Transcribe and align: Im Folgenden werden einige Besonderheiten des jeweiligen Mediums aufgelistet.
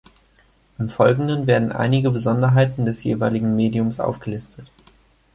Im 0.79 0.89
Folgenden 0.89 1.45
werden 1.45 1.71
einige 1.71 2.09
Besonderheiten 2.09 2.85
des 2.85 3.03
jeweiligen 3.03 3.55
Mediums 3.55 3.99
aufgelistet. 3.99 4.65